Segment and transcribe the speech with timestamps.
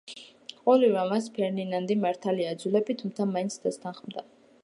[0.67, 4.27] ყოველივე ამას ფერდინანდი მართალია იძულებით, თუმცა მაინც დასთანხმდა.